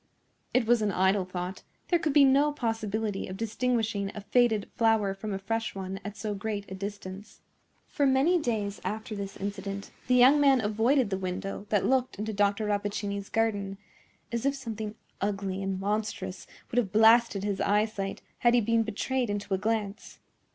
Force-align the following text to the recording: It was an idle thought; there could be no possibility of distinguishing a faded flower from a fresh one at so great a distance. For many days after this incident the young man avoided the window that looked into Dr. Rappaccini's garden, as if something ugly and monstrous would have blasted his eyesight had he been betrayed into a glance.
It 0.51 0.65
was 0.65 0.81
an 0.81 0.91
idle 0.91 1.25
thought; 1.25 1.61
there 1.89 1.99
could 1.99 2.11
be 2.13 2.25
no 2.25 2.51
possibility 2.51 3.27
of 3.27 3.37
distinguishing 3.37 4.11
a 4.15 4.21
faded 4.21 4.67
flower 4.75 5.13
from 5.13 5.31
a 5.31 5.37
fresh 5.37 5.75
one 5.75 5.99
at 6.03 6.17
so 6.17 6.33
great 6.33 6.65
a 6.71 6.73
distance. 6.73 7.41
For 7.87 8.07
many 8.07 8.39
days 8.39 8.81
after 8.83 9.13
this 9.15 9.37
incident 9.37 9.91
the 10.07 10.15
young 10.15 10.41
man 10.41 10.59
avoided 10.59 11.11
the 11.11 11.19
window 11.19 11.67
that 11.69 11.85
looked 11.85 12.17
into 12.17 12.33
Dr. 12.33 12.65
Rappaccini's 12.65 13.29
garden, 13.29 13.77
as 14.31 14.43
if 14.43 14.55
something 14.55 14.95
ugly 15.21 15.61
and 15.61 15.79
monstrous 15.79 16.47
would 16.71 16.79
have 16.79 16.91
blasted 16.91 17.43
his 17.43 17.61
eyesight 17.61 18.23
had 18.39 18.55
he 18.55 18.61
been 18.61 18.81
betrayed 18.81 19.29
into 19.29 19.53
a 19.53 19.59
glance. 19.59 20.17